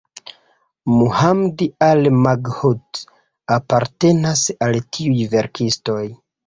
[0.93, 3.05] Mohamed Al-Maghout
[3.59, 6.05] apartenas al tiuj verkistoj.